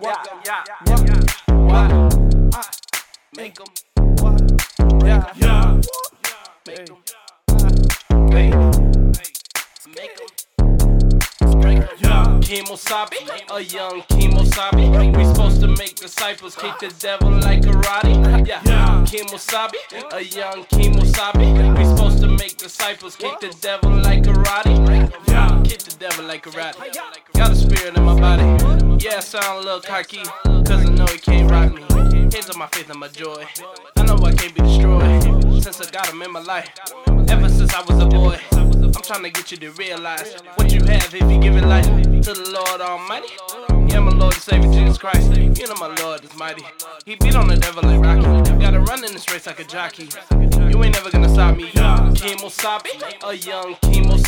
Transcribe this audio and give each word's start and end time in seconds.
yeah, 0.00 0.14
yeah, 0.44 0.64
yeah. 0.86 1.20
Uh, 1.48 2.08
what? 2.50 2.80
Make 3.36 3.54
them. 3.54 3.66
Yeah, 5.04 5.32
yeah. 5.36 5.80
Make 6.66 6.86
them. 6.86 6.98
Make 8.30 8.52
them. 8.52 9.12
Make 9.94 10.16
them. 10.16 10.26
Kemosabe, 12.48 13.18
a 13.50 13.62
young 13.62 14.02
Kemosabe. 14.02 15.16
We 15.16 15.24
supposed 15.24 15.60
to 15.60 15.66
make 15.68 15.96
disciples, 15.96 16.54
kick 16.54 16.78
the 16.78 16.88
devil 16.98 17.30
like 17.30 17.60
karate. 17.62 18.46
Yeah, 18.46 18.62
Kemosabe, 19.04 19.74
a 20.12 20.24
young 20.24 20.64
Kemosabe. 20.64 21.78
We 21.78 21.84
supposed 21.84 22.20
to 22.20 22.28
make 22.28 22.56
disciples, 22.56 23.16
kick 23.16 23.40
the 23.40 23.54
devil 23.60 23.90
like 23.90 24.22
karate. 24.22 25.10
Yeah, 25.28 25.62
kick 25.62 25.80
the 25.80 25.96
devil 25.98 26.24
like 26.24 26.44
karate. 26.44 26.94
Got 27.34 27.50
a 27.50 27.54
spirit 27.54 27.96
in 27.96 28.02
my 28.04 28.18
body. 28.18 28.57
Yeah, 29.00 29.16
I 29.16 29.20
sound 29.20 29.58
a 29.58 29.64
little 29.64 29.80
cocky, 29.80 30.22
cause 30.44 30.84
I 30.84 30.90
know 30.90 31.06
he 31.06 31.18
can't 31.18 31.48
rock 31.50 31.72
me. 31.72 31.82
Hands 31.90 32.50
on 32.50 32.58
my 32.58 32.66
faith 32.66 32.90
and 32.90 32.98
my 32.98 33.06
joy. 33.08 33.46
I 33.96 34.04
know 34.04 34.16
I 34.16 34.32
can't 34.32 34.52
be 34.54 34.60
destroyed 34.60 35.62
since 35.62 35.80
I 35.80 35.90
got 35.90 36.08
him 36.08 36.20
in 36.22 36.32
my 36.32 36.40
life. 36.40 36.68
Ever 37.28 37.48
since 37.48 37.72
I 37.72 37.82
was 37.82 38.02
a 38.02 38.06
boy. 38.06 38.40
I'm 38.52 38.92
trying 39.02 39.22
to 39.22 39.30
get 39.30 39.52
you 39.52 39.56
to 39.58 39.70
realize 39.72 40.34
what 40.56 40.72
you 40.72 40.82
have 40.84 41.14
if 41.14 41.30
you 41.30 41.38
give 41.38 41.56
it 41.56 41.64
life 41.64 41.86
to 41.86 42.32
the 42.32 42.50
Lord 42.52 42.80
Almighty. 42.80 43.28
Yeah, 43.86 44.00
my 44.00 44.10
Lord 44.10 44.34
and 44.34 44.42
Savior 44.42 44.72
Jesus 44.72 44.98
Christ. 44.98 45.32
You 45.32 45.66
know 45.68 45.74
my 45.78 45.94
Lord 46.02 46.24
is 46.24 46.34
mighty. 46.36 46.64
He 47.04 47.14
beat 47.14 47.36
on 47.36 47.46
the 47.48 47.56
devil 47.56 47.82
like 47.84 48.00
Rocky. 48.00 48.50
Gotta 48.58 48.80
run 48.80 49.04
in 49.04 49.12
this 49.12 49.30
race 49.30 49.46
like 49.46 49.60
a 49.60 49.64
jockey. 49.64 50.08
You 50.32 50.82
ain't 50.82 50.94
never 50.94 51.10
gonna 51.10 51.28
stop 51.28 51.56
me. 51.56 51.70
Kemosabe, 51.70 52.88
a 53.24 53.36
young 53.36 53.76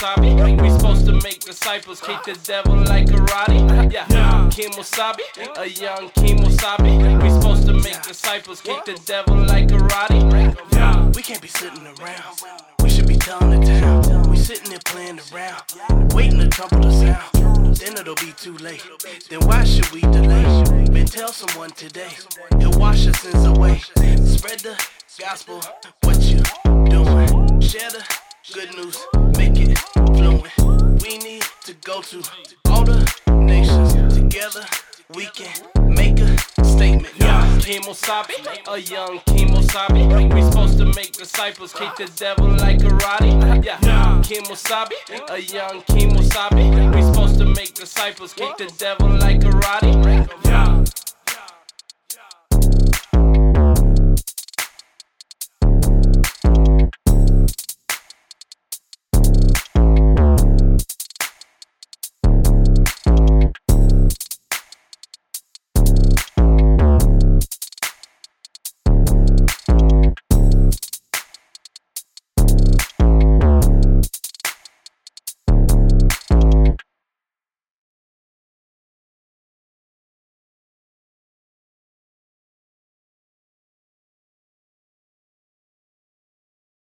Kemosabe. 0.00 0.62
We 0.62 0.70
supposed 0.70 1.04
to 1.06 1.12
make 1.12 1.40
disciples, 1.40 2.00
kick 2.00 2.22
the 2.24 2.38
devil 2.44 2.74
like 2.74 3.06
karate. 3.06 3.92
Yeah, 3.92 4.06
Kemosabe, 4.50 5.20
a 5.58 5.68
young 5.68 6.08
Kemosabe. 6.10 7.22
We 7.22 7.30
supposed 7.30 7.66
to 7.66 7.74
make 7.74 8.00
disciples, 8.02 8.62
kick 8.62 8.84
the 8.86 8.98
devil 9.04 9.36
like 9.36 9.68
karate. 9.68 10.56
Yeah, 10.72 11.06
we 11.10 11.22
can't 11.22 11.42
be 11.42 11.48
sitting 11.48 11.86
around. 11.86 12.42
We 12.82 12.88
should 12.88 13.06
be 13.06 13.16
telling 13.16 13.60
the 13.60 13.66
town. 13.80 14.30
We 14.30 14.38
sitting 14.38 14.70
there 14.70 14.78
playing 14.86 15.20
around, 15.32 15.62
waiting 16.14 16.38
to 16.38 16.48
trumpet 16.48 16.82
the 16.82 16.92
sound. 16.92 17.76
Then 17.76 17.92
it'll 17.98 18.14
be 18.14 18.32
too 18.32 18.56
late. 18.56 18.82
Then 19.28 19.40
why 19.40 19.64
should 19.64 19.90
we 19.90 20.00
delay? 20.00 20.44
Man, 20.90 21.04
tell 21.04 21.28
someone 21.28 21.70
today. 21.72 22.10
He'll 22.58 22.72
wash 22.78 23.06
our 23.06 23.12
sins 23.12 23.44
away. 23.44 23.78
Spread 23.78 24.60
the 24.60 24.82
gospel. 25.18 25.60
What 26.04 26.20
you 26.22 26.42
doing? 26.88 27.60
Share 27.60 27.90
the 27.90 28.02
good 28.54 28.74
news. 28.74 28.98
Make 29.36 29.59
to 32.02 32.22
all 32.66 32.84
the 32.84 33.12
nations 33.30 34.14
together. 34.14 34.64
We 35.14 35.26
can 35.26 35.52
make 35.94 36.18
a 36.20 36.38
statement. 36.64 37.12
Yeah, 37.18 37.44
Kemosabe, 37.58 38.68
a 38.68 38.80
young. 38.80 39.20
We 40.34 40.42
supposed 40.42 40.78
to 40.78 40.86
make 40.86 41.12
disciples, 41.12 41.72
kick 41.72 41.96
the 41.96 42.10
devil 42.16 42.46
like 42.46 42.78
karate. 42.78 43.64
Yeah, 43.64 43.78
Kemosabe, 44.22 44.94
a 45.30 45.40
young 45.40 45.82
Kemosabe. 45.82 46.94
We 46.94 47.02
supposed 47.02 47.38
to 47.38 47.44
make 47.44 47.74
disciples, 47.74 48.32
kick 48.32 48.56
the 48.56 48.72
devil 48.78 49.08
like 49.08 49.40
karate. 49.40 50.49